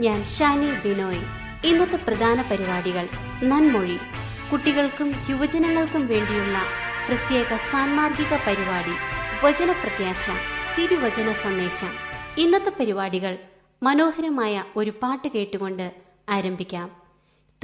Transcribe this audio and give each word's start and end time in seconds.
ഞാൻ 0.00 0.24
ഷാനി 0.24 0.88
ബിനോയ്. 0.88 1.20
ഇന്നത്തെ 1.64 1.96
പ്രധാന 1.96 2.42
പരിപാടികൾ 2.42 3.08
നന്മൊഴി. 3.42 3.98
കുട്ടികൾക്കും 4.52 5.14
യുവജനങ്ങൾക്കും 5.30 6.06
വേണ്ടിയുള്ള 6.06 6.62
പ്രത്യേക 7.08 7.56
സാൻമാർഗിക 7.72 8.36
പരിപാടി 8.46 8.92
വചനപ്രത്യാശ 9.46 10.30
തിരുവചന 10.78 11.32
സന്ദേശം. 11.32 11.90
ഇന്നത്തെ 12.38 12.72
പരിപാടികൾ 12.80 13.38
മനോഹരമായ 13.82 14.64
ഒരു 14.76 14.90
പാട്ട് 15.02 15.28
കേട്ടുകൊണ്ട് 15.28 15.92
ആരംഭിക്കാം. 16.28 16.90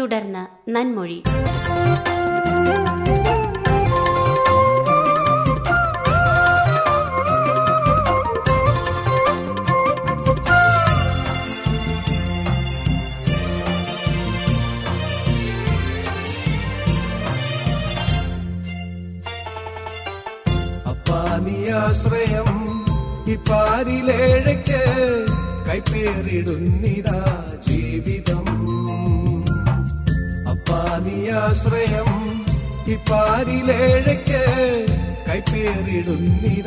തുടർന്ന് 0.00 0.70
നന്മൊഴി. 0.70 1.22
കൈപ്പേറിടുന്നിതാ 26.14 27.20
ജീവിതം. 27.66 28.44
അപ്പാനിയാശ്രയം 30.50 32.10
ഇപ്പാരിലേഴയ്ക്ക് 32.86 34.42
കൈപ്പേറിടുന്നിതാ 35.28 36.63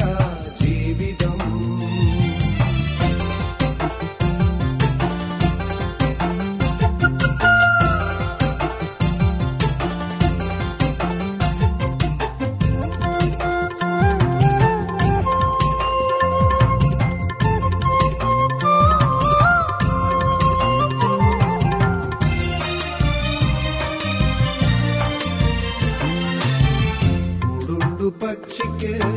But 28.20 28.50
chicken. 28.50 29.17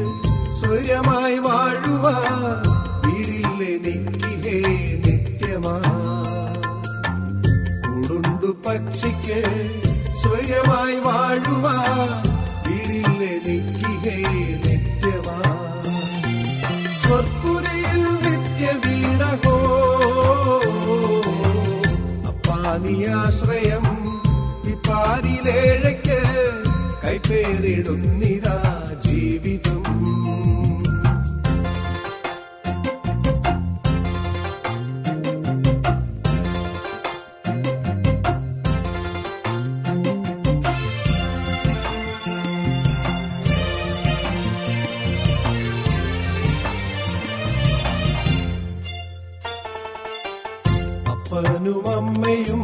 അപ്പനും 51.32 51.82
അമ്മയും 51.96 52.62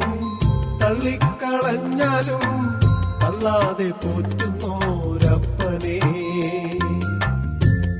തള്ളിക്കളഞ്ഞാലും 0.81 2.45
തള്ളാതെ 3.23 3.91
പോറ്റുന്നോരപ്പനെ. 4.03 5.99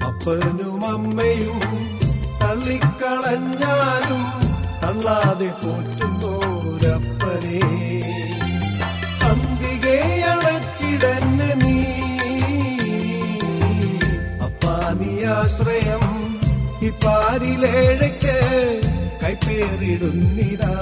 അപ്പനും 0.07 0.87
അമ്മയും 0.89 1.61
തള്ളിക്കളഞ്ഞാലും 2.41 4.25
തള്ളാതെ 4.83 5.51
പോറ്റുന്നോരപ്പനെ. 5.63 7.61
അന്തികെ 9.29 9.99
അടച്ചിടന്നെ 10.33 11.55
നീ. 11.55 11.79
അപ്പാനിയാശ്രയം 14.45 16.05
ഇപ്പാരിലേഴയ്ക്ക് 16.83 18.39
കൈപ്പേറിടുന്നിതാ. 19.27 20.73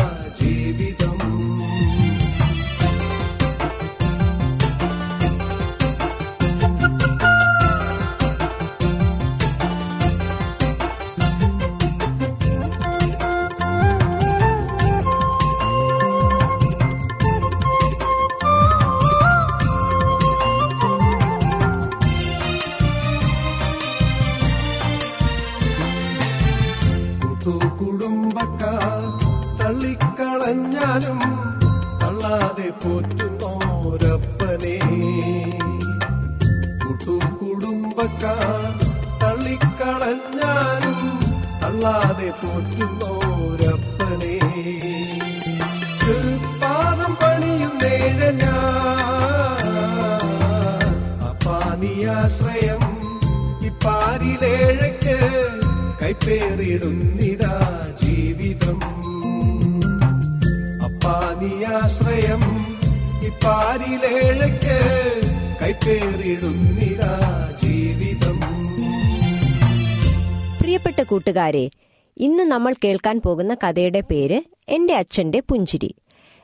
കൂട്ടുകാരെ 71.35 71.71
ഇന്ന് 72.17 72.43
നമ്മൾ 72.43 72.73
കേൾക്കാൻ 72.85 73.17
പോകുന്ന 73.25 73.53
കഥയുടെ 73.55 74.01
പേര് 74.01 74.37
എന്റെ 74.69 74.95
അച്ഛന്റെ 74.95 75.41
പുഞ്ചിരി. 75.49 75.89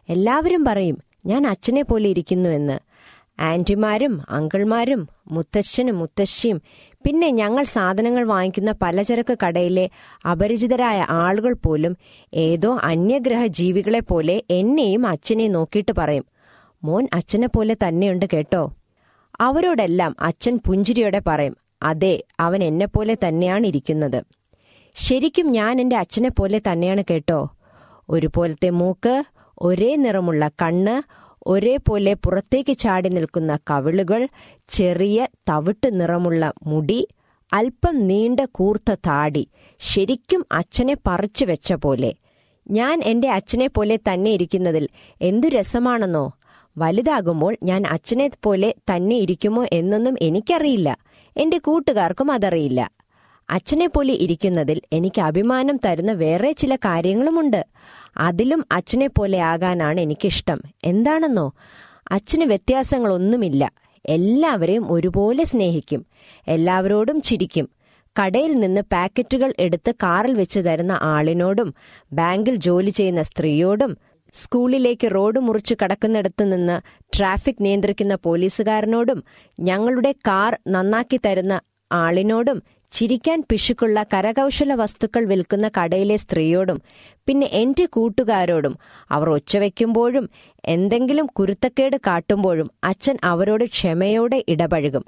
എല്ലാവരും 0.08 0.62
പറയും 0.68 0.96
ഞാൻ 1.26 1.42
അച്ഛനെ 1.46 1.82
പോലെ 1.82 2.08
ഇരിക്കുന്നു 2.08 2.48
എന്ന്. 2.48 2.76
ആന്റിമാരും 3.40 4.14
അങ്കിൾമാരും 4.30 5.02
മുത്തശ്ശനും 5.30 5.98
മുത്തശ്ശിയും 5.98 6.58
പിന്നെ 7.04 7.28
ഞങ്ങൾ 7.40 7.64
സാധനങ്ങൾ 7.74 8.24
വാങ്ങിക്കുന്ന 8.24 8.72
പലചരക്ക് 8.82 9.36
കടയിലെ 9.44 9.86
അപരിചിതരായ 10.32 11.06
ആളുകൾ 11.24 11.54
പോലും 11.66 11.94
ഏതോ 12.34 12.72
അന്യഗ്രഹ 12.90 13.46
ജീവികളെ 13.60 14.00
പോലെ 14.00 14.36
എന്നെയും 14.50 15.06
അച്ഛനെ 15.06 15.48
നോക്കിയിട്ട് 15.48 15.94
പറയും. 16.00 16.26
മോൻ 16.82 17.06
അച്ഛനെ 17.14 17.50
പോലെ 17.56 17.76
തന്നെയുണ്ട് 17.86 18.26
കേട്ടോ. 18.34 18.64
അവരോടെല്ലാം 19.40 20.12
അച്ഛൻ 20.20 20.56
പുഞ്ചിരിയോടെ 20.66 21.22
പറയും 21.30 21.56
അതെ 21.82 22.14
അവൻ 22.40 22.60
എന്നെപ്പോലെ 22.64 23.14
തന്നെയാണ് 23.26 23.66
ഇരിക്കുന്നത്. 23.66 24.20
ശരിക്കും 25.00 25.46
ഞാൻ 25.46 25.80
എന്റെ 25.80 25.96
അച്ഛനെ 25.96 26.28
പോലെ 26.28 26.58
തന്നെയാണ് 26.58 27.02
കേട്ടോ. 27.10 27.48
ഒരുപോലത്തെ 28.08 28.70
മൂക്ക് 28.70 29.24
ഒരേ 29.62 29.96
നിറമുള്ള 29.96 30.50
കണ്ണ് 30.62 30.94
ഒരേപോലെ 31.46 32.12
പുറത്തേക്ക് 32.14 32.78
ചാടി 32.78 33.08
നിൽക്കുന്ന 33.08 33.58
കവിളുകൾ 33.70 34.28
ചെറിയ 34.68 35.28
തവിട്ട് 35.48 36.00
നിറമുള്ള 36.00 36.52
മുടി 36.66 37.08
അല്പം 37.52 38.06
നീണ്ട 38.06 38.40
കൂർത്ത 38.52 38.92
താടി 39.06 39.48
ശരിക്കും 39.80 40.46
അച്ഛനെ 40.52 40.96
പറിച്ചു 41.06 41.44
വെച്ച 41.44 41.72
പോലെ. 41.72 42.14
ഞാൻ 42.70 43.02
എന്റെ 43.04 43.28
അച്ഛനെ 43.28 43.66
പോലെ 43.66 43.96
തന്നെ 43.96 44.30
ഇരിക്കുന്നതിൽ 44.30 44.88
എന്തു 45.22 45.46
രസമാണെന്നോ? 45.46 46.32
വലുതാകുമ്പോൾ 46.78 47.56
ഞാൻ 47.64 47.86
അച്ഛനെ 47.86 48.30
പോലെ 48.42 48.74
തന്നെ 48.90 49.16
ഇരിക്കുമോ 49.16 49.66
എന്നൊന്നും 49.72 50.16
എനിക്കറിയില്ല. 50.22 50.98
എന്റെ 51.36 51.58
കൂട്ടുകാർക്കും 51.58 52.30
അതറിയില്ല. 52.30 52.90
അച്ഛനെ 53.50 53.86
പോലെ 53.86 54.14
ഇരിക്കുന്നതിൽ 54.14 54.80
എനിക്ക് 54.92 55.20
അഭിമാനം 55.20 55.76
തരുന്ന 55.84 56.12
വേറെ 56.12 56.52
ചില 56.52 56.76
കാര്യങ്ങളുമുണ്ട്. 56.76 57.66
അതിലും 58.16 58.66
അച്ഛനെ 58.72 59.06
പോലെ 59.06 59.40
ആകാനാണ് 59.40 60.00
എനിക്കിഷ്ടം. 60.00 60.60
എന്താണെന്നോ? 60.84 61.52
അച്ഛന് 62.10 62.42
വ്യത്യാസങ്ങളൊന്നുമില്ല. 62.42 63.72
എല്ലാവരെയും 64.08 64.92
ഒരുപോലെ 64.92 65.44
സ്നേഹിക്കും. 65.44 66.06
എല്ലാവരോടും 66.48 67.20
ചിരിക്കും. 67.20 67.70
കടയിൽ 68.22 68.52
നിന്ന് 68.52 68.80
പാക്കറ്റുകൾ 68.80 69.54
എടുത്ത് 69.58 69.94
കാറിൽ 69.94 70.34
വെച്ച് 70.34 70.60
തരുന്ന 70.60 70.92
ആളിനോടും 71.02 71.74
ബാങ്കിൽ 72.12 72.54
ജോലി 72.54 72.90
ചെയ്യുന്ന 72.90 73.22
സ്ത്രീയോടും 73.22 73.98
സ്കൂളിലേക്ക് 74.32 75.14
റോഡ് 75.14 75.40
മുറിച്ച് 75.40 75.74
കടക്കുന്നിടത്ത് 75.84 76.52
നിന്ന് 76.52 76.80
ട്രാഫിക് 77.18 77.54
നിയന്ത്രിക്കുന്ന 77.60 78.14
പോലീസുകാരനോടും 78.14 79.24
ഞങ്ങളുടെ 79.60 80.12
കാർ 80.12 80.58
നന്നാക്കി 80.68 81.20
തരുന്ന 81.26 81.60
ആളിനോടും 81.92 82.62
ചിരിക്കാൻ 82.92 83.42
പിശുക്കുള്ള 83.48 84.02
കരകൗശല 84.02 84.74
വസ്തുക്കൾ 84.74 85.24
വിൽക്കുന്ന 85.24 85.70
കടയിലെ 85.80 86.16
സ്ത്രീയോടും 86.16 86.82
പിന്നെ 87.26 87.46
എന്റെ 87.46 87.88
കൂട്ടുകാരോടും 87.92 88.78
അവർ 89.10 89.30
ഒച്ചവെക്കുമ്പോഴും 89.30 90.30
എന്തെങ്കിലും 90.64 91.26
കുരുത്തക്കേട് 91.26 91.96
കാട്ടുമ്പോഴും 91.96 92.70
അച്ഛൻ 92.84 93.18
അവരോട് 93.24 93.64
ക്ഷമയോടെ 93.64 94.44
ഇടപഴകും. 94.48 95.04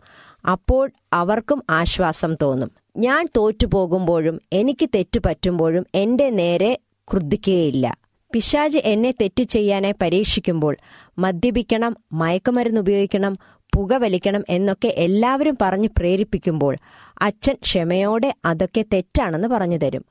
അപ്പോൾ 0.49 0.91
അവർക്കും 1.13 1.63
ആശ്വാസം 1.71 2.37
തോന്നും. 2.43 2.71
ഞാൻ 2.97 3.27
തോറ്റുപോകുമ്പോഴും 3.37 4.41
എനിക്ക് 4.53 4.89
തെറ്റുപറ്റുമ്പോഴും 4.95 5.87
എന്റെ 5.95 6.31
നേരെ 6.31 6.79
ക്രുദ്ധിക്കുകയില്ല 7.09 8.02
പിശാജ് 8.33 8.79
എന്നെ 8.85 9.11
തെറ്റു 9.11 9.43
ചെയ്യാനായി 9.43 9.95
പരീക്ഷിക്കുമ്പോൾ 10.03 10.77
മദ്യപിക്കണം 11.19 11.97
മയക്കുമരുന്ന് 12.13 12.81
ഉപയോഗിക്കണം 12.81 13.39
പുകവലിക്കണം 13.75 14.45
എന്നൊക്കെ 14.49 14.95
എല്ലാവരും 14.97 15.59
പറഞ്ഞ് 15.61 15.89
പ്രേരിപ്പിക്കുമ്പോൾ 15.99 16.77
അച്ഛൻ 17.23 17.55
ക്ഷമയോടെ 17.55 18.35
അതൊക്കെ 18.45 18.85
തെറ്റാണെന്ന് 18.93 19.49
പറഞ്ഞു 19.49 19.77
തരും. 19.77 20.05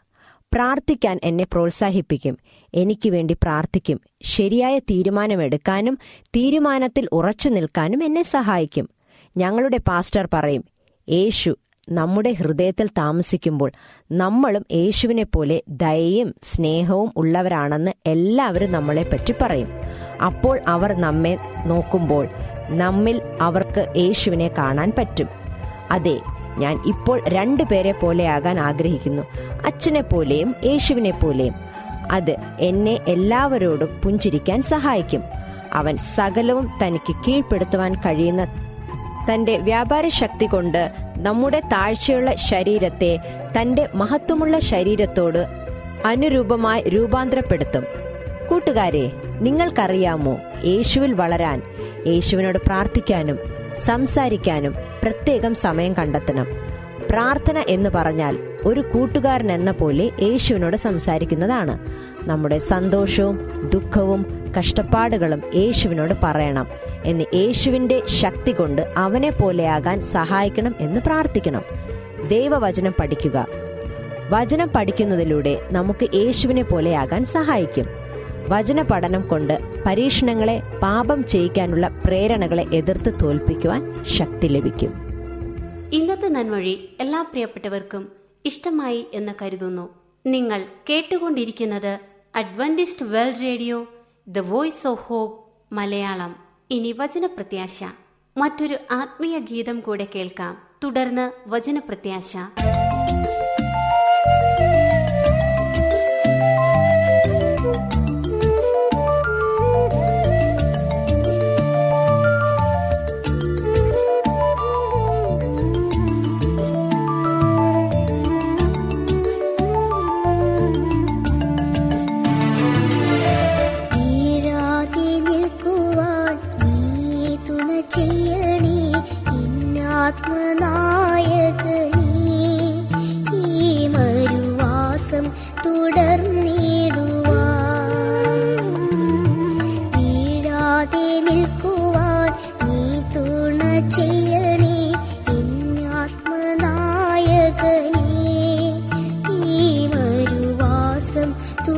പ്രാർത്ഥിക്കാൻ 0.53 1.19
എന്നെ 1.23 1.43
പ്രോത്സാഹിപ്പിക്കും. 1.43 2.37
എനിക്ക് 2.73 3.09
വേണ്ടി 3.09 3.33
പ്രാർത്ഥിക്കും. 3.33 4.01
ശരിയായ 4.23 4.79
തീരുമാനമെടുക്കാനും 4.79 5.97
തീരുമാനത്തിൽ 6.25 7.09
ഉറച്ചു 7.11 7.49
നിൽക്കാനും 7.49 8.03
എന്നെ 8.03 8.23
സഹായിക്കും. 8.23 8.89
ഞങ്ങളുടെ 9.37 9.77
പാസ്റ്റർ 9.77 10.29
പറയും 10.33 10.63
യേശു 11.09 11.57
നമ്മുടെ 11.89 12.31
ഹൃദയത്തിൽ 12.31 12.87
താമസിക്കുമ്പോൾ 12.87 13.71
നമ്മളും 14.11 14.65
യേശുവിനെ 14.71 15.23
പോലെ 15.23 15.63
ദയയും 15.67 16.35
സ്നേഹവും 16.43 17.11
ഉള്ളവരാണെന്ന് 17.15 17.91
എല്ലാവരും 18.05 18.71
നമ്മളെ 18.71 19.09
പറ്റി 19.13 19.33
പറയും. 19.41 19.67
അപ്പോൾ 20.25 20.59
അവർ 20.67 20.93
നമ്മെ 20.93 21.37
നോക്കുമ്പോൾ 21.65 22.27
നമ്മിൽ 22.69 23.21
അവർക്ക് 23.41 23.93
യേശുവിനെ 23.97 24.47
കാണാൻ 24.47 24.91
പറ്റും. 24.97 25.27
അതെ 25.91 26.19
ഞാൻ 26.57 26.79
ഇപ്പോൾ 26.85 27.21
രണ്ടു 27.27 27.63
പേരെ 27.63 27.91
പോലെയാകാൻ 27.91 28.59
ആഗ്രഹിക്കുന്നു. 28.59 29.23
അച്ഛനെ 29.65 30.01
പോലെയും 30.01 30.55
യേശുവിനെ 30.65 31.11
പോലെയും 31.11 31.53
അത് 32.11 32.35
എന്നെ 32.59 32.99
എല്ലാവരോടും 33.07 34.01
പുഞ്ചിരിക്കാൻ 34.05 34.61
സഹായിക്കും. 34.61 35.23
അവൻ 35.73 35.97
സകലവും 35.97 36.71
തനിക്ക് 36.83 37.15
കീഴ്പ്പെടുത്തുവാൻ 37.27 37.95
കഴിയുന്ന 37.95 38.70
തന്റെ 39.33 39.57
വ്യാപാര 39.57 40.07
ശക്തി 40.07 40.45
കൊണ്ട് 40.45 40.91
നമ്മുടെ 41.17 41.59
താഴ്ചയുള്ള 41.59 42.35
ശരീരത്തെ 42.35 43.19
തന്റെ 43.61 43.89
മഹത്വമുള്ള 43.95 44.59
ശരീരത്തോട് 44.59 45.45
അനുരൂപമായി 46.05 46.81
രൂപാന്തരപ്പെടുത്തും. 46.81 47.85
കൂട്ടുകാരെ 48.49 49.11
നിങ്ങൾക്കറിയാമോ 49.39 50.37
യേശുവിൽ 50.65 51.13
വളരാൻ 51.13 51.61
യേശുവിനോട് 52.07 52.57
പ്രാർത്ഥിക്കാനും 52.57 53.39
സംസാരിക്കാനും 53.77 54.75
പ്രത്യേകം 55.03 55.55
സമയം 55.55 55.93
കണ്ടെത്തണം. 55.93 56.47
പ്രാർത്ഥന 57.09 57.63
എന്ന് 57.67 57.89
പറഞ്ഞാൽ 57.89 58.37
ഒരു 58.65 58.81
കൂട്ടുകാരൻ 58.81 59.51
എന്ന 59.51 59.71
പോലെ 59.71 60.11
യേശുവിനോട് 60.21 60.77
സംസാരിക്കുന്നതാണ്. 60.77 61.79
നമ്മുടെ 62.29 62.57
സന്തോഷവും 62.57 63.39
ദുഃഖവും 63.73 64.25
കഷ്ടപ്പാടുകളും 64.59 65.41
യേശുവിനോട് 65.55 66.13
പറയണം. 66.23 66.67
എന്ന് 67.05 67.25
യേശുവിന്റെ 67.33 68.01
ശക്തി 68.05 68.51
കൊണ്ട് 68.51 68.93
അവനെ 68.97 69.29
പോലെയാകാൻ 69.29 70.01
സഹായിക്കണം 70.01 70.75
എന്ന് 70.79 71.01
പ്രാർത്ഥിക്കണം. 71.01 71.61
ദൈവവചനം 72.27 72.93
പഠിക്കുക. 72.99 73.47
വചനം 74.29 74.67
പഠിക്കുന്നതിലൂടെ 74.67 75.61
നമുക്ക് 75.71 76.15
യേശുവിനെ 76.15 76.63
പോലെയാകാൻ 76.63 77.25
സഹായിക്കും. 77.25 77.85
വചന 78.49 78.81
പഠനം 78.81 79.27
കൊണ്ട് 79.27 79.59
പരീക്ഷണങ്ങളെ 79.85 80.61
പാപം 80.81 81.27
ചെയ്യിക്കാനുള്ള 81.27 81.87
പ്രേരണകളെ 82.05 82.65
എതിർത്ത് 82.73 83.13
തോൽപ്പിക്കുവാൻ 83.23 84.05
ശക്തി 84.09 84.47
ലഭിക്കും. 84.47 84.93
ഇന്നത്തെ 85.93 86.27
നന്മൊഴി 86.27 86.89
എല്ലാ 86.99 87.21
പ്രിയപ്പെട്ടവർക്കും 87.21 88.20
ഇഷ്ടമായി 88.45 89.07
എന്ന് 89.13 89.31
കരുതുന്നു. 89.41 89.89
നിങ്ങൾ 90.25 90.65
കേട്ടുകൊണ്ടിരിക്കുന്നത് 90.89 91.99
Adventist 92.35 93.05
world 93.05 93.41
radio 93.41 93.87
the 94.27 94.39
voice 94.39 94.87
of 94.87 95.01
hope 95.01 95.45
Malayalam. 95.73 96.35
ഇനി 96.69 96.91
വചനപ്രത്യാശ. 96.91 97.83
മറ്റൊരു 98.37 98.77
ആത്മീയ 98.91 99.39
ഗീതം 99.39 99.79
കൂടെ 99.79 100.07
കേൾക്കാം. 100.15 100.57
തുടർന്ന് 100.83 101.31
വചനപ്രത്യാശ. 101.47 102.37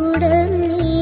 கூடம் 0.03 0.53
நீ 0.62 0.92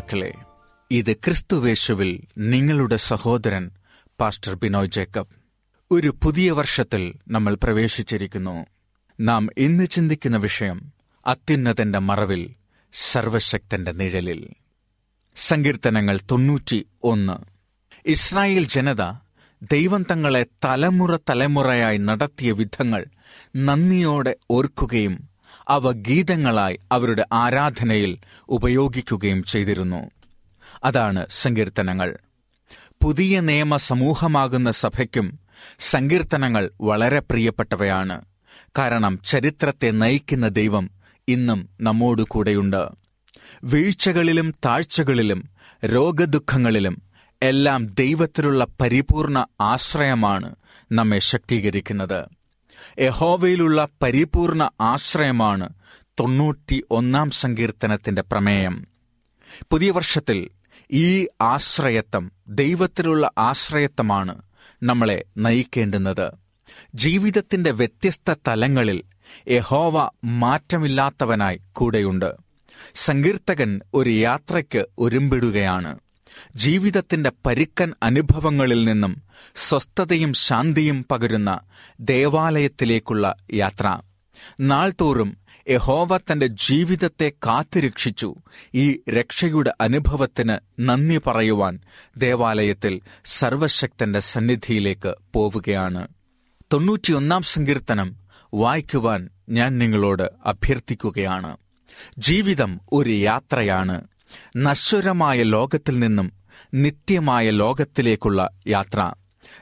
ശ്രോതാക്കളെ 0.00 0.34
ഇത് 0.90 1.16
ക്രിസ്തുവേശുവിൽ 1.16 2.24
നിങ്ങളുടെ 2.38 2.96
സഹോദരൻ 2.96 3.70
പാസ്റ്റർ 4.20 4.54
ബിനോയ് 4.54 4.86
ജേക്കബ്. 4.86 5.26
ഒരു 5.90 6.16
പുതിയ 6.24 6.50
വർഷത്തിൽ 6.50 7.14
നമ്മൾ 7.28 7.54
പ്രവേശിച്ചിരിക്കുന്നു. 7.54 8.66
നാം 9.20 9.48
ഇന്ന് 9.58 9.86
ചിന്തിക്കുന്ന 9.86 10.36
വിഷയം 10.36 10.92
അത്യുന്നതന്റെ 11.26 11.98
മറവിൽ 11.98 12.54
സർവശക്തന്റെ 12.92 13.92
നിഴലിൽ. 13.92 14.48
സങ്കീർത്തനങ്ങൾ 15.36 16.20
തൊണ്ണൂറ്റി 16.30 16.86
ഒന്ന് 17.02 17.36
ഇസ്രായേൽ 18.06 18.64
ജനത 18.66 19.02
ദൈവം 19.62 20.06
തങ്ങളെ 20.10 20.46
തലമുറ 20.64 21.16
തലമുറയായി 21.16 21.98
നടത്തിയ 21.98 22.52
വിധങ്ങൾ 22.52 23.04
നന്ദിയോടെ 23.56 24.36
ഓർക്കുകയും 24.50 25.29
അവ 25.70 25.92
ഗീതങ്ങളായി 25.92 26.78
അവരുടെ 26.92 27.26
ആരാധനയിൽ 27.32 28.18
ഉപയോഗിക്കുകയും 28.48 29.44
ചെയ്തിരുന്നു. 29.44 30.10
അതാണ് 30.84 31.26
സങ്കീർത്തനങ്ങൾ. 31.30 32.18
പുതിയ 33.02 33.40
നിയമ 33.40 33.76
സമൂഹമാകുന്ന 33.76 34.70
സഭയ്ക്കും 34.70 35.40
സങ്കീർത്തനങ്ങൾ 35.78 36.70
വളരെ 36.80 37.20
പ്രിയപ്പെട്ടവയാണ്. 37.20 38.24
കാരണം 38.78 39.20
ചരിത്രത്തെ 39.24 39.90
നയിക്കുന്ന 39.90 40.48
ദൈവം 40.48 40.90
ഇന്നും 41.28 41.68
നമ്മോടു 41.80 42.22
കൂടെയുണ്ട്. 42.22 42.88
വീഴ്ചകളിലും 43.64 44.50
താഴ്ചകളിലും 44.50 45.48
രോഗദുഃഖങ്ങളിലും 45.84 47.02
എല്ലാം 47.42 47.86
ദൈവത്തിലുള്ള 47.86 48.66
പരിപൂർണ 48.80 49.46
ആശ്രയമാണ് 49.60 50.54
നമ്മെ 50.92 51.18
ശക്തീകരിക്കുന്നത്. 51.18 52.39
യഹോവയിലുള്ള 53.00 53.88
പരിപൂർണ 54.02 54.70
ആശ്രയമാണ് 54.80 55.68
തൊണ്ണൂറ്റി 56.20 56.84
ഒന്നാം 56.90 57.30
സങ്കീർത്തനത്തിന്റെ 57.30 58.22
പ്രമേയം. 58.22 58.86
പുതിയ 59.70 59.90
വർഷത്തിൽ 59.90 60.48
ഈ 60.92 61.26
ആശ്രയത്വം 61.40 62.32
ദൈവത്തിലുള്ള 62.48 63.30
ആശ്രയത്വമാണ് 63.38 64.42
നമ്മളെ 64.82 65.24
നയിക്കേണ്ടുന്നത്. 65.36 66.32
ജീവിതത്തിന്റെ 66.94 67.70
വ്യത്യസ്ത 67.70 68.34
തലങ്ങളിൽ 68.48 69.02
യഹോവ 69.48 70.10
മാറ്റമില്ലാത്തവനായി 70.24 71.60
കൂടെയുണ്ട്. 71.72 72.34
സങ്കീർത്തകൻ 72.94 73.80
ഒരു 73.94 74.10
യാത്രയ്ക്ക് 74.10 74.86
ഒരുമ്പിടുകയാണ്. 74.98 75.98
ജീവിതത്തിന്റെ 76.54 77.32
പരുക്കൻ 77.46 77.92
അനുഭവങ്ങളിൽ 78.02 78.84
നിന്നും 78.84 79.22
സ്വസ്ഥതയും 79.54 80.32
ശാന്തിയും 80.32 81.06
പകരുന്ന 81.10 81.60
ദേവാലയത്തിലേക്കുള്ള 82.00 83.34
യാത്ര. 83.52 84.00
നാൾതോറും 84.60 85.36
യഹോവ 85.68 86.16
തന്റെ 86.16 86.46
ജീവിതത്തെ 86.46 87.32
കാത്തുരക്ഷിച്ചു. 87.46 88.34
ഈ 88.74 89.00
രക്ഷയുടെ 89.10 89.74
അനുഭവത്തിന് 89.80 90.58
നന്ദി 90.80 91.20
പറയുവാൻ 91.26 91.80
ദേവാലയത്തിൽ 92.16 93.00
സർവശക്തന്റെ 93.24 94.20
സന്നിധിയിലേക്ക് 94.20 95.14
പോവുകയാണ്. 95.34 96.08
തൊണ്ണൂറ്റിയൊന്നാം 96.72 97.42
സങ്കീർത്തനം 97.42 98.16
വായിക്കുവാൻ 98.54 99.28
ഞാൻ 99.48 99.78
നിങ്ങളോട് 99.78 100.30
അഭ്യർത്ഥിക്കുകയാണ്. 100.46 101.56
ജീവിതം 102.18 102.80
ഒരു 102.92 103.10
യാത്രയാണ്. 103.10 104.00
നശ്വരമായ 104.56 105.42
ലോകത്തിൽ 105.42 105.98
നിന്നും 105.98 106.32
നിത്യമായ 106.74 107.50
ലോകത്തിലേക്കുള്ള 107.50 108.50
യാത്ര. 108.66 109.12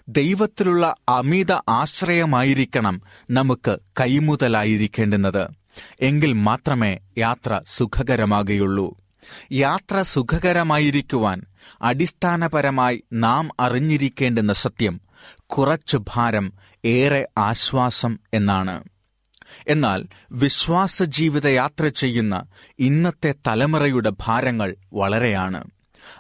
ദൈവത്തിലുള്ള 0.09 0.95
അമിത 1.09 1.53
ആശ്രയമായിരിക്കണം 1.53 3.03
നമുക്ക് 3.31 3.79
കൈമുതലായിരിക്കേണ്ടുന്നത്. 4.01 5.49
എങ്കിൽ 6.01 6.33
മാത്രമേ 6.33 6.99
യാത്ര 7.19 7.61
സുഖകരമാകുകയുള്ളൂ. 7.67 8.97
യാത്ര 9.53 10.03
സുഖകരമായിരിക്കുവാൻ 10.03 11.43
അടിസ്ഥാനപരമായി 11.83 13.05
നാം 13.13 13.51
അറിഞ്ഞിരിക്കേണ്ടുന്ന 13.61 14.53
സത്യം 14.53 15.01
കുറച്ചു 15.47 16.05
ഭാരം 16.15 16.53
ഏറെ 16.85 17.29
ആശ്വാസം 17.39 18.19
എന്നാണ്. 18.35 18.85
എന്നാൽ 19.69 20.07
വിശ്വാസ 20.33 21.03
ജീവിത 21.03 21.47
യാത്ര 21.47 21.89
ചെയ്യുന്ന 21.89 22.45
ഇന്നത്തെ 22.79 23.35
തലമുറയുടെ 23.47 24.13
ഭാരങ്ങൾ 24.21 24.77
വളരെയാണ്. 24.93 25.65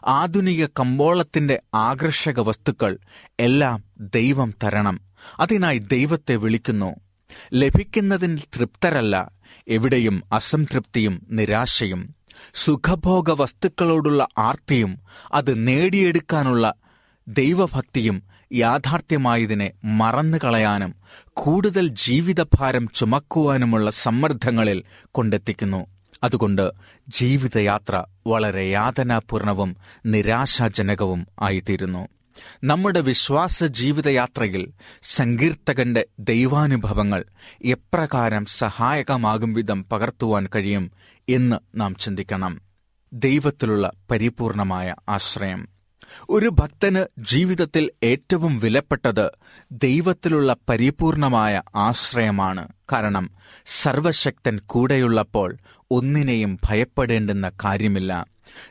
ആധുനിക 0.07 0.67
കമ്പോളത്തിന്റെ 0.67 1.63
ആകർഷക 1.75 2.41
വസ്തുക്കൾ 2.41 2.99
എല്ലാം 3.41 3.85
ദൈവം 3.99 4.55
തരണം. 4.63 5.01
അതിനായി 5.41 5.79
ദൈവത്തെ 5.79 6.37
വിളിക്കുന്നു. 6.37 6.95
ലഭിക്കുന്നതിൽ 7.55 8.39
തൃപ്തരല്ല 8.39 9.31
എവിടെയും 9.69 10.23
അസംതൃപ്തിയും 10.33 11.27
നിരാശയും. 11.31 12.15
സുഖഭോഗ 12.55 13.31
വസ്തുക്കളോടുള്ള 13.31 14.27
ആർത്തിയും 14.39 14.99
അത് 15.33 15.67
നേടിയെടുക്കാനുള്ള 15.67 16.75
ദൈവഭക്തിയും 17.29 18.23
യാഥാർത്ഥ്യമായതിനെ 18.52 19.73
മറന്നു 19.85 20.38
കളയാനും 20.45 20.95
കൂടുതൽ 21.28 21.88
ജീവിതഭാരം 21.88 22.88
ചുമക്കുവാനുമുള്ള 22.95 23.90
സമ്മർദ്ദങ്ങളിൽ 23.90 24.83
കൊണ്ടെത്തിക്കുന്നു. 25.05 25.87
അതുകൊണ്ട് 26.25 26.71
ജീവിതയാത്ര 27.09 28.05
വളരെ 28.26 28.64
യാതനാപൂർണവും 28.64 29.76
നിരാശാജനകവും 30.07 31.26
ആയിത്തീരുന്നു. 31.40 32.09
നമ്മുടെ 32.64 33.00
വിശ്വാസ 33.00 33.64
ജീവിതയാത്രയിൽ 33.64 34.71
സങ്കീർത്തകന്റെ 35.02 36.07
ദൈവാനുഭവങ്ങൾ 36.19 37.25
എപ്രകാരം 37.64 38.45
സഹായകമാകും 38.45 39.55
വിധം 39.55 39.85
പകർത്തുവാൻ 39.93 40.49
കഴിയും 40.55 40.90
എന്ന് 41.28 41.57
നാം 41.75 41.95
ചിന്തിക്കണം. 41.95 42.61
ദൈവത്തിലുള്ള 43.12 43.93
പരിപൂർണമായ 44.11 44.95
ആശ്രയം. 45.09 45.78
ഒരു 46.31 46.49
ഭക്തന് 46.49 47.05
ജീവിതത്തിൽ 47.19 47.91
ഏറ്റവും 48.03 48.59
വിലപ്പെട്ടത് 48.59 49.31
ദൈവത്തിലുള്ള 49.73 50.57
പരിപൂർണമായ 50.69 51.62
ആശ്രയമാണ്. 51.77 52.69
കാരണം 52.93 53.31
സർവശക്തൻ 53.67 54.61
കൂടെയുള്ളപ്പോൾ 54.67 55.57
ഒന്നിനെയും 55.91 56.59
ഭയപ്പെടേണ്ടുന്ന 56.65 57.53
കാര്യമില്ല. 57.65 58.27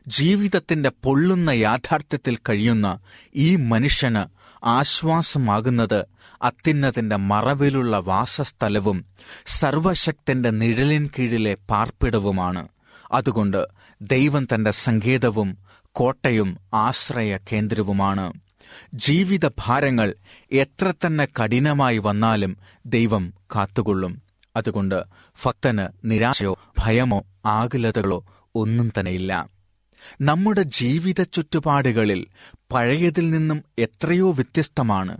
ജീവിതത്തിന്റെ 0.08 0.92
പൊള്ളുന്ന 1.04 1.50
യാഥാർത്ഥ്യത്തിൽ 1.50 2.38
കഴിയുന്ന 2.50 3.00
ഈ 3.36 3.56
മനുഷ്യന് 3.56 4.38
ആശ്വാസമാകുന്നത് 4.66 6.06
അത്യുന്നതിന്റെ 6.42 7.16
മറവിലുള്ള 7.16 7.98
വാസസ്ഥലവും 7.98 9.06
സർവശക്തന്റെ 9.48 10.50
നിഴലിൻ 10.50 11.10
കീഴിലെ 11.20 11.58
പാർപ്പിടവുമാണ്. 11.70 12.68
അതുകൊണ്ട് 13.12 13.68
ദൈവം 14.02 14.48
തന്റെ 14.54 14.72
സങ്കേതവും 14.72 15.58
കോട്ടയും 15.98 16.58
ആശ്രയ 16.74 17.38
കേന്ദ്രവുമാണ്. 17.38 18.34
ജീവിതഭാരങ്ങൾ 18.94 20.14
എത്ര 20.52 20.94
തന്നെ 21.06 21.26
കഠിനമായി 21.26 21.98
വന്നാലും 21.98 22.58
ദൈവം 22.86 23.34
കാത്തുകൊള്ളും. 23.56 24.22
അതുകൊണ്ട് 24.56 25.04
ഭക്തന് 25.46 25.88
നിരാശയോ 26.06 26.58
ഭയമോ 26.80 27.24
ആകുലതകളോ 27.46 28.26
ഒന്നും 28.56 28.92
തന്നെയില്ല. 29.00 29.50
നമ്മുടെ 30.22 30.62
ജീവിത 30.62 31.24
ചുറ്റുപാടുകളിൽ 31.24 32.28
പഴയതിൽ 32.72 33.32
നിന്നും 33.32 33.64
എത്രയോ 33.80 34.32
വ്യത്യസ്തമാണ്. 34.32 35.18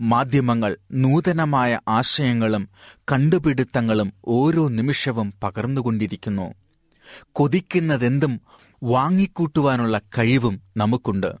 മാധ്യമങ്ങൾ 0.00 0.76
നൂതനമായ 0.92 1.80
ആശയങ്ങളും 1.88 2.68
കണ്ടുപിടുത്തങ്ങളും 3.12 4.12
ഓരോ 4.26 4.68
നിമിഷവും 4.68 5.34
പകർന്നുകൊണ്ടിരിക്കുന്നു. 5.42 6.54
കൊതിക്കുന്നതെന്തും 7.32 8.40
വാങ്ങിക്കൂട്ടുവാനുള്ള 8.82 9.98
കഴിവും 9.98 10.60
നമുക്കുണ്ട്. 10.76 11.32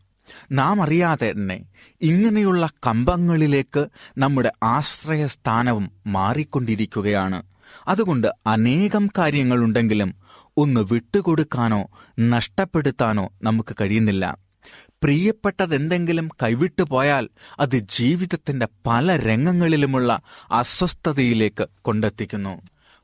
നാം 0.52 0.82
അറിയാതെ 0.82 1.32
തന്നെ 1.32 1.64
ഇങ്ങനെയുള്ള 2.00 2.70
കമ്പങ്ങളിലേക്ക് 2.86 3.86
നമ്മുടെ 4.18 4.52
ആശ്രയസ്ഥാനവും 4.62 5.90
മാറിക്കൊണ്ടിരിക്കുകയാണ്. 6.06 7.42
അതുകൊണ്ട് 7.88 8.26
അനേകം 8.46 9.08
കാര്യങ്ങളുണ്ടെങ്കിലും 9.18 10.14
ഒന്ന് 10.56 10.80
വിട്ടുകൊടുക്കാനോ 10.80 11.90
നഷ്ടപ്പെടുത്താനോ 12.20 13.32
നമുക്ക് 13.42 13.76
കഴിയുന്നില്ല. 13.80 14.38
പ്രിയപ്പെട്ടതെന്തെങ്കിലും 15.02 16.28
കൈവിട്ടു 16.42 16.82
പോയാൽ 16.82 17.28
അത് 17.60 17.78
ജീവിതത്തിന്റെ 17.78 18.68
പല 18.86 19.16
രംഗങ്ങളിലുമുള്ള 19.16 20.20
അസ്വസ്ഥതയിലേക്ക് 20.52 21.66
കൊണ്ടെത്തിക്കുന്നു. 21.82 22.62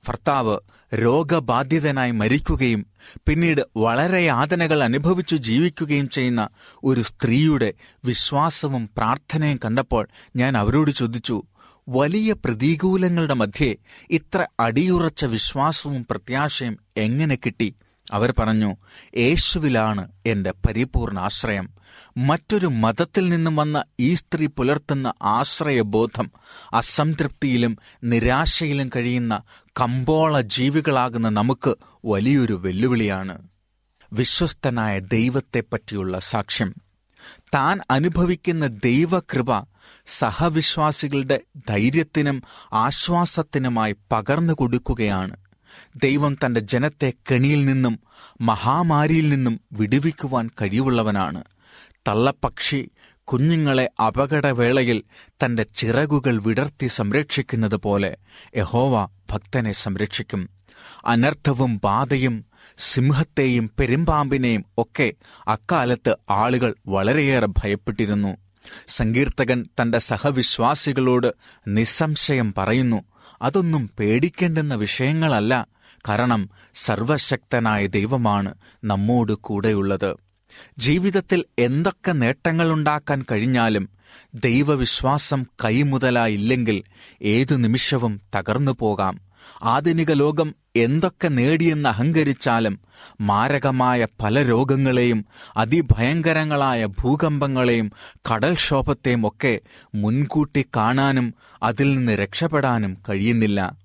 ഭർത്താവ് 0.09 0.59
രോഗബാധിതനായി 0.95 2.11
മരിക്കുകയും 2.11 2.87
പിന്നീട് 3.27 3.63
വളരെ 3.77 4.25
യാതനകൾ 4.25 4.83
അനുഭവിച്ചു 4.83 5.37
ജീവിക്കുകയും 5.37 6.09
ചെയ്യുന്ന 6.09 6.49
ഒരു 6.85 7.01
സ്ത്രീയുടെ 7.01 7.75
വിശ്വാസവും 8.05 8.91
പ്രാർത്ഥനയും 8.97 9.59
കണ്ടപ്പോൾ 9.65 10.09
ഞാൻ 10.37 10.57
അവരോട് 10.57 10.91
ചോദിച്ചു 10.91 11.43
വലിയ 11.89 12.33
പ്രതികൂലങ്ങളുടെ 12.33 13.35
മധ്യേ 13.35 13.76
ഇത്ര 14.11 14.47
അടിയുറച്ച 14.61 15.25
വിശ്വാസവും 15.25 16.07
പ്രത്യാശയും 16.11 16.78
എങ്ങനെ 16.97 17.35
കിട്ടി? 17.35 17.75
അവർ 18.13 18.35
പറഞ്ഞു 18.39 18.77
യേശുവിലാണ് 19.17 20.09
എന്റെ 20.27 20.51
പരിപൂർണ 20.51 21.19
ആശ്രയം 21.19 21.71
മറ്റൊരു 22.17 22.67
മതത്തിൽ 22.67 23.29
നിന്നും 23.29 23.57
വന്ന 23.57 23.85
ഈ 24.01 24.15
സ്ത്രീ 24.15 24.47
പുലർത്തുന്ന 24.47 25.13
ആശ്രയബോധം 25.23 26.31
അസംതൃപ്തിയിലും 26.73 27.79
നിരാശയിലും 28.05 28.91
കഴിയുന്ന 28.97 29.43
കമ്പോള 29.81 30.41
ജീവികളാകുന്ന 30.41 31.29
നമുക്ക് 31.29 31.75
വലിയൊരു 32.05 32.55
വെല്ലുവിളിയാണ്. 32.55 33.49
വിശ്വസ്തനായ 34.13 34.99
ദൈവത്തെപ്പറ്റിയുള്ള 34.99 36.19
സാക്ഷ്യം. 36.19 36.75
താൻ 37.55 37.81
അനുഭവിക്കുന്ന 37.91 38.67
ദൈവകൃപ 38.67 39.67
സഹവിശ്വാസികളുടെ 40.07 41.41
ധൈര്യത്തിനും 41.69 42.43
ആശ്വാസത്തിനുമായി 42.73 43.97
പകർന്നു 44.13 44.53
കൊടുക്കുകയാണ് 44.53 45.37
ദൈവം 45.97 46.37
തന്റെ 46.47 46.61
ജനത്തെ 46.61 47.13
കെണിയിൽ 47.32 47.65
നിന്നും 47.65 48.00
മഹാമാരിയിൽ 48.41 49.28
നിന്നും 49.28 49.61
വിടുവിക്കുവാൻ 49.73 50.50
കഴിവുള്ളവനാണ്. 50.63 51.45
തള്ളപ്പക്ഷി 52.08 52.91
കുഞ്ഞുങ്ങളെ 53.25 53.91
അപകടവേളയിൽ 54.06 55.02
തന്റെ 55.45 55.63
ചിറകുകൾ 55.76 56.43
വിടർത്തി 56.43 56.87
സംരക്ഷിക്കുന്നത് 56.87 57.76
പോലെ 57.76 58.17
യഹോവ 58.56 59.08
ഭക്തനെ 59.30 59.73
സംരക്ഷിക്കും. 59.73 60.49
അനർത്ഥവും 61.06 61.80
ബാധയും 61.85 62.45
സിംഹത്തെയും 62.78 63.71
പെരുമ്പാമ്പിനെയും 63.78 64.65
ഒക്കെ 64.78 65.13
അക്കാലത്ത് 65.49 66.17
ആളുകൾ 66.30 66.75
വളരെയേറെ 66.87 67.47
ഭയപ്പെട്ടിരുന്നു. 67.47 68.37
സങ്കീർത്തകൻ 68.89 69.65
തന്റെ 69.80 69.99
സഹവിശ്വാസികളോട് 69.99 71.35
നിസ്സംശയം 71.69 72.54
പറയുന്നു 72.58 73.04
അതൊന്നും 73.43 73.91
പേടിക്കേണ്ടുന്ന 73.99 74.75
വിഷയങ്ങളല്ല. 74.75 75.67
കാരണം 76.09 76.50
സർവശക്തനായ 76.75 77.87
ദൈവമാണ് 77.87 78.55
നമ്മോട് 78.85 79.33
കൂടെയുള്ളത്. 79.33 80.17
ജീവിതത്തിൽ 80.78 81.45
എന്തൊക്കെ 81.59 82.13
നേട്ടങ്ങളുണ്ടാക്കാൻ 82.13 83.25
കഴിഞ്ഞാലും 83.31 83.89
ദൈവവിശ്വാസം 84.35 85.47
കൈമുതലായില്ലെങ്കിൽ 85.65 86.83
ഏതു 87.23 87.55
നിമിഷവും 87.55 88.21
തകർന്നു 88.37 88.73
പോകാം. 88.78 89.21
ആധുനിക 89.63 90.13
ലോകം 90.13 90.55
എന്തൊക്കെ 90.76 91.28
നേടിയെന്ന് 91.28 91.89
അഹങ്കരിച്ചാലും 91.89 92.81
മാരകമായ 93.21 94.07
പല 94.23 94.43
രോഗങ്ങളെയും 94.43 95.26
അതിഭയങ്കരങ്ങളായ 95.57 96.87
ഭൂകമ്പങ്ങളെയും 96.87 97.93
കടൽക്ഷോഭത്തെയും 98.33 99.26
ഒക്കെ 99.26 99.61
മുൻകൂട്ടി 99.95 100.67
കാണാനും 100.76 101.35
അതിൽ 101.63 101.95
നിന്ന് 101.95 102.13
രക്ഷപ്പെടാനും 102.13 102.99
കഴിയുന്നില്ല. 103.09 103.76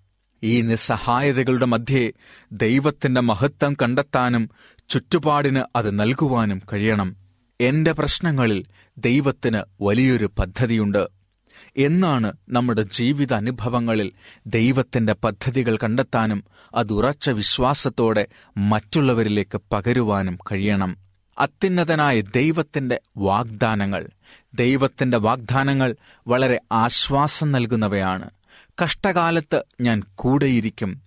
ഈ 0.43 0.61
നിസ്സഹായതകളുടെ 0.61 1.65
മധ്യേ 1.65 2.11
ദൈവത്തിന്റെ 2.51 3.21
മഹത്വം 3.21 3.73
കണ്ടെത്താനും 3.81 4.49
ചുറ്റുപാടിന് 4.89 5.61
അത് 5.75 5.99
നൽകുവാനും 5.99 6.61
കഴിയണം. 6.73 7.15
എന്റെ 7.61 7.91
പ്രശ്നങ്ങളിൽ 7.91 8.65
ദൈവത്തിന് 8.97 9.83
വലിയൊരു 9.83 10.29
പദ്ധതിയുണ്ട്. 10.39 11.16
എന്നാണ് 11.77 12.33
നമ്മുടെ 12.49 12.81
ജീവിത 12.81 13.33
അനുഭവങ്ങളിൽ 13.33 14.11
ദൈവത്തിന്റെ 14.47 15.13
പദ്ധതികൾ 15.13 15.77
കണ്ടെത്താനും 15.83 16.43
അത് 16.75 16.93
ഉറച്ച 16.93 17.29
വിശ്വാസത്തോടെ 17.29 18.27
മറ്റുള്ളവരിലേക്ക് 18.57 19.61
പകരുവാനും 19.73 20.39
കഴിയണം. 20.51 20.97
അത്യുന്നതനായ 21.39 22.21
ദൈവത്തിന്റെ 22.21 23.01
വാഗ്ദാനങ്ങൾ. 23.17 24.09
ദൈവത്തിന്റെ 24.53 25.17
വാഗ്ദാനങ്ങൾ 25.17 25.95
വളരെ 26.27 26.59
ആശ്വാസം 26.71 27.51
നൽകുന്നവയാണ്. 27.51 28.29
കഷ്ടകാലത്ത് 28.83 29.63
ഞാൻ 29.81 30.03
കൂടെയിരിക്കും. 30.15 31.01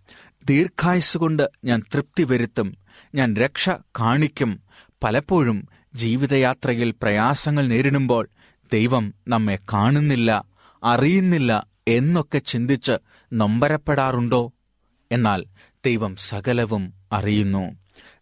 ദീർഘായുസുകൊണ്ട് 0.45 1.51
ഞാൻ 1.65 1.83
തൃപ്തി 1.95 2.23
വരുത്തും. 2.25 2.77
ഞാൻ 3.15 3.37
രക്ഷ 3.37 3.71
കാണിക്കും. 3.71 4.61
പലപ്പോഴും 5.03 5.69
ജീവിതയാത്രയിൽ 5.95 6.95
പ്രയാസങ്ങൾ 7.03 7.67
നേരിടുമ്പോൾ 7.69 8.29
ദൈവം 8.73 9.15
നമ്മെ 9.29 9.59
കാണുന്നില്ല 9.73 10.45
അറിയുന്നില്ല 10.85 11.67
എന്നൊക്കെ 11.89 12.39
ചിന്തിച്ച് 12.39 12.93
നൊമ്പരപ്പെടാറുണ്ടോ? 13.33 14.53
എന്നാൽ 15.13 15.45
ദൈവം 15.87 16.17
സകലവും 16.17 16.95
അറിയുന്നു. 17.13 17.77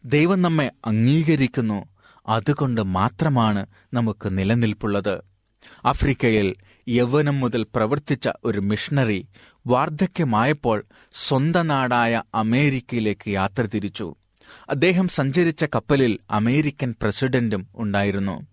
ദൈവം 0.04 0.42
നമ്മെ 0.42 0.70
അംഗീകരിക്കുന്നു. 0.84 1.86
അതുകൊണ്ട് 2.28 2.82
മാത്രമാണ് 2.82 3.66
നമുക്ക് 3.94 4.38
നിലനിൽപ്പുള്ളത്. 4.38 5.22
ആഫ്രിക്കയിൽ 5.84 6.54
യൗവനം 6.88 7.40
മുതൽ 7.40 7.66
പ്രവർത്തിച്ച 7.74 8.28
ഒരു 8.44 8.60
മിഷണറി 8.60 9.28
വാർദ്ധക്യമായപ്പോൾ 9.66 10.84
സ്വന്തം 11.12 11.66
നാടായ 11.66 12.22
അമേരിക്കയിലേക്ക് 12.34 13.28
യാത്ര 13.28 13.62
തിരിച്ചു. 13.62 14.14
അദ്ദേഹം 14.70 15.08
സഞ്ചരിച്ച 15.08 15.64
കപ്പലിൽ 15.64 16.18
അമേരിക്കൻ 16.30 16.94
പ്രസിഡന്റും 17.02 17.68
ഉണ്ടായിരുന്നു. 17.74 18.46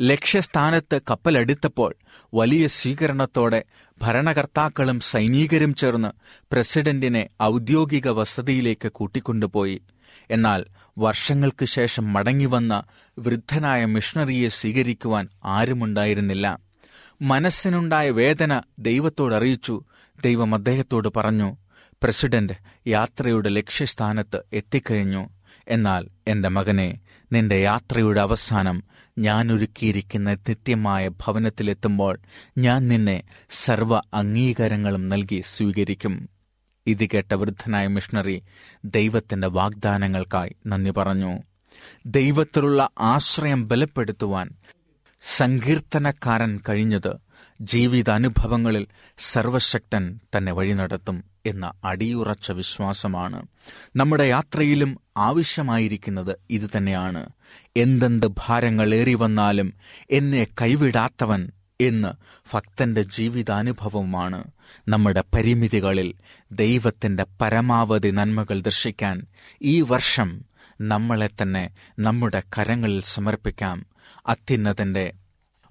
ലക്ഷ്യസ്ഥാനത്ത് 0.00 1.00
കപ്പലെടുത്തപ്പോൾ 1.10 1.94
വലിയ 2.34 2.66
സ്വീകരണത്തോടെ 2.66 3.64
ഭരണകർത്താക്കളും 4.02 5.00
സൈനികരും 5.00 5.74
ചേർന്ന് 5.74 6.08
പ്രസിഡന്റിനെ 6.52 7.28
ഔദ്യോഗിക 7.42 8.08
വസതിയിലേക്ക് 8.08 8.88
കൂട്ടിക്കൊണ്ടുപോയി. 8.88 9.82
എന്നാൽ 10.30 10.64
വർഷങ്ങൾക്ക് 10.98 11.64
ശേഷം 11.64 12.12
മടങ്ങിവന്ന 12.12 12.82
വൃദ്ധനായ 13.18 13.84
മിഷണറിയെ 13.84 14.48
സ്വീകരിക്കുവാൻ 14.48 15.28
ആരുമുണ്ടായിരുന്നില്ല. 15.44 16.58
മനസ്സിനുണ്ടായ 17.22 18.10
വേദന 18.10 18.62
ദൈവത്തോടറിയിച്ചു. 18.78 19.84
ദൈവം 20.24 20.54
അദ്ദേഹത്തോട് 20.54 21.08
പറഞ്ഞു 21.16 21.56
പ്രസിഡന്റ് 22.02 22.52
യാത്രയുടെ 22.86 23.48
ലക്ഷ്യസ്ഥാനത്ത് 23.48 24.40
എത്തിക്കഴിഞ്ഞു. 24.52 25.28
എന്നാൽ 25.68 26.08
എന്റെ 26.26 26.48
മകനെ 26.48 27.00
നിന്റെ 27.32 27.56
യാത്രയുടെ 27.56 28.20
അവസാനം 28.20 28.82
ഞാൻ 29.18 29.52
ഒരുക്കിയിരിക്കുന്ന 29.52 30.34
നിത്യമായ 30.34 31.08
ഭവനത്തിലെത്തുമ്പോൾ 31.08 32.18
ഞാൻ 32.58 32.88
നിന്നെ 32.88 33.22
സർവ 33.50 34.00
അംഗീകാരങ്ങളും 34.14 35.08
നൽകി 35.08 35.42
സ്വീകരിക്കും. 35.44 36.28
ഇത് 36.86 37.08
കേട്ട 37.14 37.34
വൃദ്ധനായ 37.34 37.86
മിഷണറി 37.86 38.42
ദൈവത്തിന്റെ 38.84 39.48
വാഗ്ദാനങ്ങൾക്കായി 39.48 40.56
നന്ദി 40.66 40.90
പറഞ്ഞു. 40.90 41.42
ദൈവത്തിലുള്ള 42.06 42.88
ആശ്രയം 42.98 43.68
ബലപ്പെടുത്തുവാൻ 43.68 44.50
സങ്കീർത്തനക്കാരൻ 45.22 46.60
കഴിഞ്ഞത് 46.68 47.25
ജീവിതാനുഭവങ്ങളിൽ 47.60 48.86
സർവശക്തൻ 49.18 50.20
തന്നെ 50.36 50.52
വഴി 50.52 50.72
നടത്തും 50.72 51.24
എന്ന 51.46 51.72
അടിയുറച്ച 51.84 52.52
വിശ്വാസമാണ് 52.52 53.46
നമ്മുടെ 53.96 54.24
യാത്രയിലും 54.24 55.00
ആവശ്യമായിരിക്കുന്നത് 55.16 56.38
ഇതുതന്നെയാണ് 56.50 57.30
എന്തെന്ത് 57.76 58.26
ഭാരങ്ങൾ 58.26 58.94
ഏറി 58.94 59.14
വന്നാലും 59.14 59.74
എന്നെ 60.10 60.46
കൈവിടാത്തവൻ 60.62 61.50
എന്ന് 61.80 62.08
ഭക്തന്റെ 62.52 63.02
ജീവിതാനുഭവമാണ് 63.02 64.44
നമ്മുടെ 64.88 65.24
പരിമിതികളിൽ 65.34 66.14
ദൈവത്തിന്റെ 66.52 67.26
പരമാവധി 67.40 68.10
നന്മകൾ 68.10 68.60
ദർശിക്കാൻ 68.60 69.26
ഈ 69.62 69.80
വർഷം 69.80 70.44
നമ്മളെ 70.80 71.30
തന്നെ 71.42 71.70
നമ്മുടെ 71.98 72.42
കരങ്ങളിൽ 72.58 73.00
സമർപ്പിക്കാം. 73.00 73.86
അത്യുന്നതന്റെ 74.26 75.12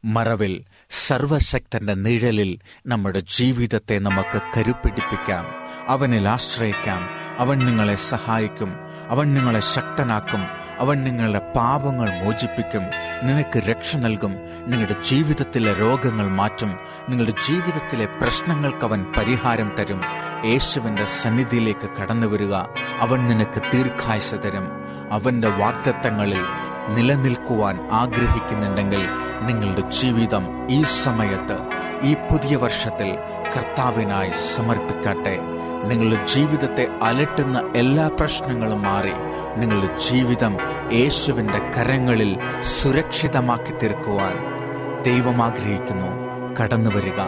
മറവിൽ 0.06 0.64
സർവശക്തന്റെ 0.90 1.94
നിഴലിൽ 1.94 2.60
നമ്മുടെ 2.88 3.20
ജീവിതത്തെ 3.20 4.00
നമുക്ക് 4.00 4.42
കരുപ്പിടിപ്പിക്കാം. 4.58 5.46
അവനിൽ 5.88 6.30
ആശ്രയിക്കാം. 6.30 7.10
അവൻ 7.40 7.60
നിങ്ങളെ 7.60 7.96
സഹായിക്കും. 7.96 8.76
അവൻ 9.10 9.34
നിങ്ങളെ 9.34 9.60
ശക്തനാക്കും. 9.60 10.66
അവൻ 10.80 11.04
നിങ്ങളുടെ 11.04 11.40
പാപങ്ങൾ 11.40 12.24
മോചിപ്പിക്കും. 12.24 12.82
നിനക്ക് 13.24 13.60
രക്ഷ 13.60 13.96
നൽകും. 13.96 14.36
നിങ്ങളുടെ 14.68 14.96
ജീവിതത്തിലെ 15.02 15.74
രോഗങ്ങൾ 15.74 16.28
മാറ്റും. 16.28 16.80
നിങ്ങളുടെ 17.10 17.34
ജീവിതത്തിലെ 17.48 18.06
പ്രശ്നങ്ങൾക്ക് 18.06 18.86
അവൻ 18.86 19.06
പരിഹാരം 19.18 19.76
തരും. 19.80 20.02
യേശുവിന്റെ 20.46 21.06
സന്നിധിയിലേക്ക് 21.06 21.90
കടന്നു 22.02 22.28
വരിക 22.28 22.54
അവൻ 23.00 23.28
നിനക്ക് 23.28 23.62
ദീർഘായുസ 23.74 24.36
തരും. 24.36 24.68
അവന്റെ 25.12 25.48
വാഗ്ദത്തങ്ങളിൽ 25.48 26.46
നിലനിൽക്കുവാൻ 26.90 27.90
ആഗ്രഹിക്കുന്നുണ്ടെങ്കിൽ 27.92 29.00
നിങ്ങളുടെ 29.42 29.82
ജീവിതം 29.82 30.68
ഈ 30.72 30.84
സമയത്ത് 30.84 31.58
ഈ 32.02 32.14
പുതിയ 32.14 32.56
വർഷത്തിൽ 32.56 33.16
കർത്താവിനായി 33.58 34.32
സമർപ്പിക്കട്ടെ. 34.56 35.40
നിങ്ങളുടെ 35.86 36.26
ജീവിതത്തെ 36.26 36.88
അലട്ടുന്ന 37.04 37.72
എല്ലാ 37.76 38.08
പ്രശ്നങ്ങളും 38.08 38.82
മാറി 38.82 39.12
നിങ്ങളുടെ 39.58 40.00
ജീവിതം 40.10 40.58
യേശുവിന്റെ 40.94 41.60
കരങ്ങളിൽ 41.78 42.40
സുരക്ഷിതമാക്കി 42.62 43.72
തീർക്കുവാൻ 43.72 44.56
ദൈവം 45.04 45.44
ആഗ്രഹിക്കുന്നു. 45.44 46.26
കടന്നു 46.62 46.90
വരിക 46.96 47.20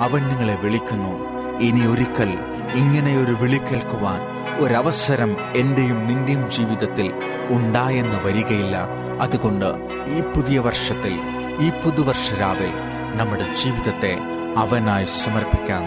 അവൻ 0.00 0.28
നിങ്ങളെ 0.28 0.54
വിളിക്കുന്നു. 0.54 1.29
ഇനി 1.60 1.86
ഒരിക്കൽ 1.86 2.38
ഇങ്ങനെയൊരു 2.74 3.32
വിളി 3.32 3.56
കേൾക്കുവാൻ 3.56 4.20
ഒരവസരം 4.62 5.36
എന്റെയും 5.56 6.06
നിന്റെയും 6.06 6.50
ജീവിതത്തിൽ 6.50 7.12
ഉണ്ടായെന്ന് 7.48 8.24
വരികയില്ല. 8.24 8.76
അതുകൊണ്ട് 9.20 9.64
ഈ 10.06 10.20
പുതിയ 10.20 10.58
വർഷത്തിൽ 10.58 11.20
ഈ 11.60 11.70
പുതുവർഷരാവിൽ 11.70 12.72
നമ്മുടെ 13.16 13.54
ജീവിതത്തെ 13.54 14.18
അവനായി 14.56 15.04
സമർപ്പിക്കാം 15.04 15.82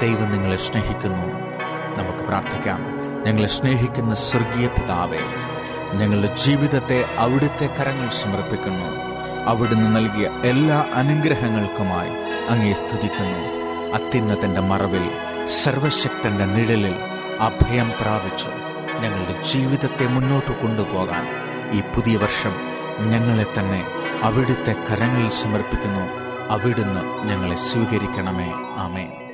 ദൈവം 0.00 0.32
നിങ്ങളെ 0.32 0.56
സ്നേഹിക്കുന്നു. 0.56 1.26
നമുക്ക് 1.98 2.18
പ്രാർത്ഥിക്കാം. 2.18 2.80
ഞങ്ങളെ 3.24 3.46
സ്നേഹിക്കുന്ന 3.46 4.14
സ്വർഗീയ 4.14 4.66
പിതാവേ 4.66 5.20
ഞങ്ങളുടെ 5.92 6.34
ജീവിതത്തെ 6.34 7.04
അവിടുത്തെ 7.18 7.66
കരങ്ങൾ 7.66 8.08
സമർപ്പിക്കുന്നു. 8.08 8.86
അവിടുന്ന് 9.46 9.96
നൽകിയ 9.96 10.30
എല്ലാ 10.44 10.86
അനുഗ്രഹങ്ങൾക്കുമായി 10.94 12.10
അങ്ങേ 12.48 12.72
സ്തുതിക്കുന്നു. 12.72 13.57
അത്യുന്നതന്റെ 13.94 14.60
മറവിൽ 14.60 15.10
സർവശക്തന്റെ 15.46 16.44
നിഴലിൽ 16.44 16.94
അഭയം 17.40 17.92
പ്രാപിച്ച്. 18.00 18.48
ഞങ്ങളുടെ 19.00 19.42
ജീവിതത്തെ 19.42 20.06
മുന്നോട്ട് 20.06 20.50
കൊണ്ടുപോകാൻ 20.50 21.26
ഈ 21.72 21.80
പുതിയ 21.80 22.16
വർഷം 22.16 22.52
ഞങ്ങളെ 23.08 23.46
തന്നെ 23.58 23.86
അവിടുത്തെ 24.22 24.72
കരങ്ങളിൽ 24.72 25.28
സമർപ്പിക്കുന്നു. 25.28 26.28
അവിടുന്ന് 26.52 27.28
ഞങ്ങളെ 27.28 27.56
സ്വീകരിക്കണമേ. 27.56 28.52
ആമേൻ. 28.76 29.27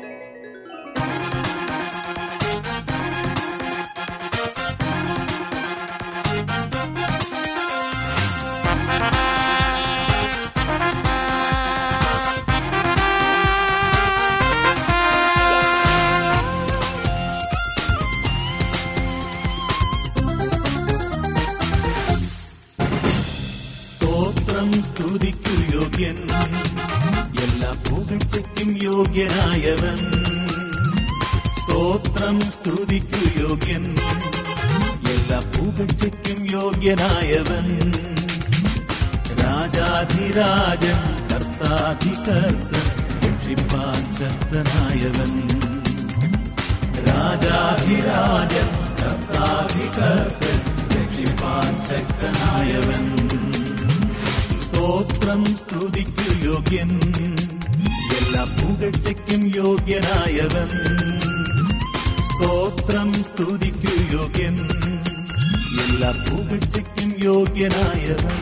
രാജാധിരാജൻ 40.15 40.99
കർത്താധികർത്തൻ 41.31 42.85
രക്ഷിപ്പാൻ 43.23 44.03
ശക്തനായവൻ 44.19 45.33
രാജാധിരാജൻ 47.09 48.69
കർത്താധികർത്തൻ 49.01 50.59
രക്ഷിപ്പാൻ 50.95 51.73
ശക്തനായവൻ 51.89 53.05
സ്തോത്രം 54.65 55.45
സ്തുതിക്കു 55.57 56.29
യോഗ്യൻ 56.47 56.93
എല്ലാ 58.19 58.45
പുകഴ്ചയ്ക്കും 58.59 59.43
യോഗ്യനായവൻ. 59.57 60.71
സ്തോത്രം 62.29 63.11
സ്തുതിക്കു 63.25 63.95
യോഗ്യൻ 64.15 64.57
എല്ലാ 65.85 66.11
പുകഴ്ചയ്ക്കും 66.27 67.11
യോഗ്യനായവൻ. 67.25 68.35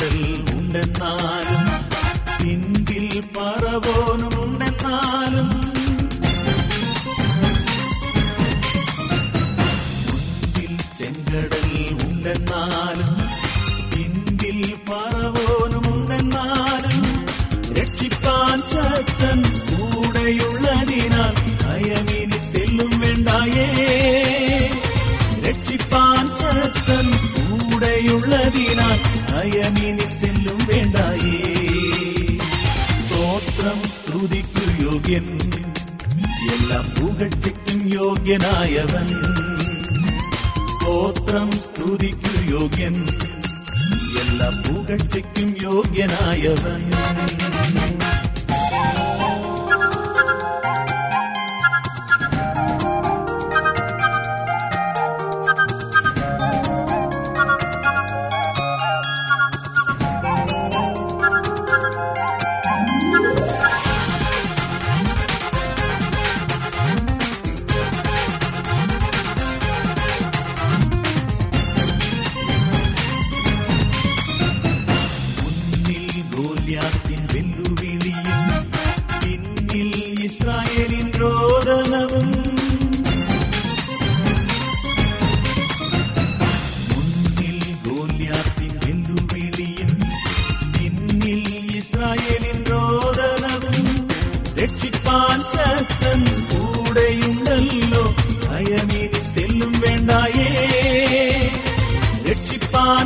bending. 0.00 0.29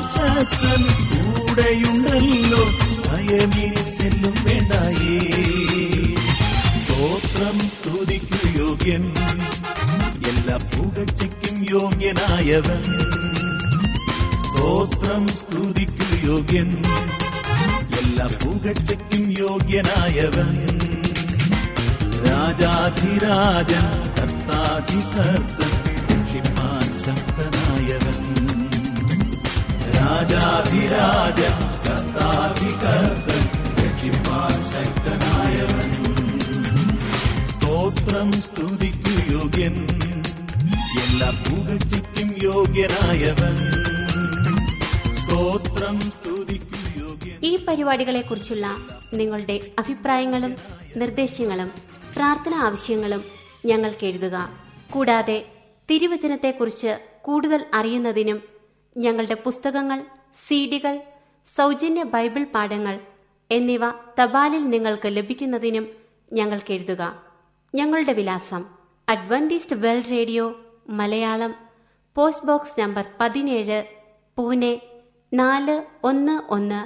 ശക്തൻ 0.03 0.83
കൂടെയുണ്ടല്ലോ. 0.85 2.63
ഭയമിരിത്തെല്ലും 3.07 4.35
വേണ്ടായേ. 4.45 5.21
സ്തോത്രം 6.83 7.59
സ്തുതിക്കു 7.61 8.59
യോഗ്യൻ. 8.59 9.15
എല്ലാ 10.29 10.57
പുകഴ്ചയ്ക്കും 10.57 11.67
യോഗ്യനായവൻ. 11.71 12.83
സ്തോത്രം 14.43 15.29
സ്തുതിക്കു 15.29 16.27
യോഗ്യൻ. 16.27 16.83
എല്ലാ 18.03 18.27
പുകഴ്ചയ്ക്കും 18.27 19.31
യോഗ്യനായവൻ. 19.39 20.69
രാജാധിരാജൻ 22.29 23.87
കർത്താധികർത്തൻ 24.19 25.71
രക്ഷിപ്പാൻ 26.11 27.01
ശക്തനായവൻ. 27.07 28.74
രാജാധിരാജൻ 30.05 31.55
കർത്താധികർത്തൻ 31.87 33.43
രക്ഷിപ്പാൻ 33.85 34.57
ശക്തനായവൻ 34.73 35.91
സ്തോത്രം 37.47 38.33
സ്തുതിക്കു 38.33 39.33
യോഗ്യൻ 39.33 39.87
എല്ലാ 41.05 41.31
പുകഴ്ചയ്ക്കും 41.31 42.29
യോഗ്യനായവൻ. 42.43 43.57
സ്തോത്രം 45.15 46.01
സ്തുതിക്കു 46.01 47.01
യോഗ്യൻ. 47.01 47.39
ഈ 47.43 47.65
പരിപാടികളെക്കുറിച്ചുള്ള 47.65 48.67
നിങ്ങളുടെ 49.15 49.61
അഭിപ്രായങ്ങളും 49.79 50.57
നിർദ്ദേശങ്ങളും 50.97 51.71
പ്രാർത്ഥന 52.17 52.55
ആവശ്യങ്ങളും 52.55 53.25
ഞങ്ങൾക്ക് 53.67 54.07
എഴുതുക. 54.07 54.49
കൂടാതെ 54.91 55.47
തിരുവചനത്തെക്കുറിച്ച് 55.91 56.99
കൂടുതൽ 57.23 57.65
അറിയുന്നതിനും 57.75 58.54
ഞങ്ങളുടെ 58.97 59.35
പുസ്തകങ്ങൾ 59.35 60.05
സീഡികൾ 60.47 61.01
സൗജന്യ 61.55 62.03
ബൈബിൾ 62.03 62.45
പാഠങ്ങൾ 62.45 63.01
എന്നിവ 63.51 63.81
തപാലിൽ 64.21 64.71
നിങ്ങൾക്ക് 64.71 65.07
ലഭിക്കുന്നതിനും 65.07 65.89
ഞങ്ങൾക്ക് 66.33 66.73
എഴുതുക. 66.73 67.23
ഞങ്ങളുടെ 67.75 68.13
വിലാസം 68.13 68.65
Adventist 69.09 69.77
world 69.77 70.11
radio 70.11 70.61
Malayalam 70.89 71.55
post 72.17 72.47
box 72.47 72.81
number 72.81 73.05
പതിനേഴ് 73.21 73.85
പൂനെ 74.37 74.81
നാല് 75.33 75.83
ഒന്ന് 76.05 76.43
ഒന്ന് 76.53 76.81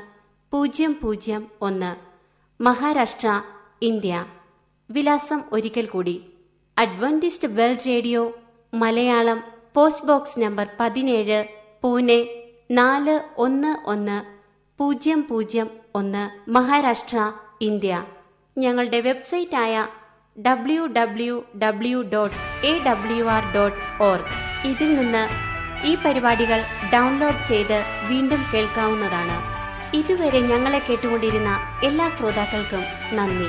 പൂജ്യം 0.52 0.98
പൂജ്യം 1.02 1.48
ഒന്ന് 1.62 1.96
മഹാരാഷ്ട്ര 2.62 3.42
ഇന്ത്യ. 3.82 4.26
വിലാസം 4.90 5.42
ഒരിക്കൽ 5.52 5.86
കൂടി 5.86 6.24
Adventist 6.78 7.48
world 7.48 7.86
radio 7.86 8.38
Malayalam 8.74 9.42
post 9.74 10.06
box 10.06 10.40
number 10.40 10.68
പതിനേഴ് 10.80 11.57
പൂനെ 11.82 12.26
നാല് 12.70 13.20
ഒന്ന് 13.36 13.88
ഒന്ന് 13.88 14.22
പൂജ്യം 14.78 15.26
പൂജ്യം 15.30 15.70
ഒന്ന് 15.94 16.50
മഹാരാഷ്ട്ര 16.50 17.32
ഇന്ത്യ. 17.60 18.04
ഞങ്ങളുടെ 18.58 19.00
വെബ്സൈറ്റായ 19.00 19.86
W 20.46 20.86
W 20.86 21.44
W 21.62 22.02
dot 22.12 22.66
A 22.66 22.84
W 22.84 23.24
R 23.24 23.54
dot 23.54 24.02
org 24.02 24.24
ഇതിൽ 24.66 24.96
നിന്ന് 24.96 25.24
ഈ 25.86 25.94
പരിപാടികൾ 25.94 26.60
ഡൗൺലോഡ് 26.94 27.44
ചെയ്ത് 27.48 27.82
വീണ്ടും 28.08 28.44
കേൾക്കാവുന്നതാണ്. 28.54 29.36
ഇതുവരെ 29.96 30.40
ഞങ്ങളെ 30.40 30.78
കേട്ടുകൊണ്ടിരുന്ന 30.78 31.80
എല്ലാ 31.84 32.08
ശ്രോതാക്കൾക്കും 32.08 32.82
നന്ദി. 33.16 33.48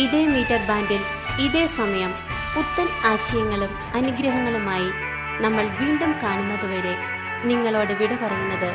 ഇതേ 0.00 0.26
മീറ്റർ 0.26 0.66
ബാൻഡിൽ 0.66 1.02
ഇതേ 1.40 1.66
സമയം 1.66 2.14
പുത്തൻ 2.54 2.88
ആശയങ്ങളും 3.04 3.70
അനുഗ്രഹങ്ങളുമായി 3.94 4.90
നമ്മൾ 5.42 5.64
വീണ്ടും 5.64 6.12
കാണുന്നതുവരെ 6.22 7.17
നിങ്ങളോട് 7.44 7.92
വിട 7.92 8.12
പറയുന്നത് 8.14 8.70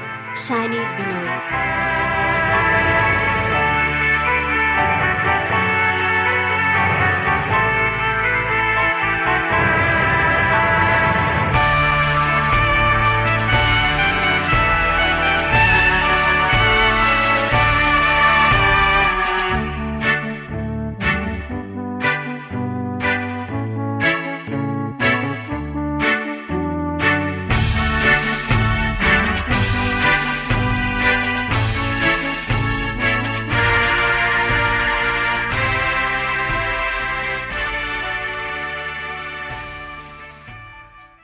ഷാനി 0.47 0.79
ബിനോയ് 0.95 1.37